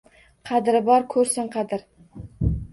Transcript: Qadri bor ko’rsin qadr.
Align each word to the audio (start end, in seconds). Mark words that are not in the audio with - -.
Qadri 0.49 0.81
bor 0.87 1.05
ko’rsin 1.17 1.53
qadr. 1.59 1.87